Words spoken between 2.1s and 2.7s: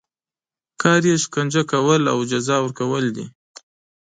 او جزا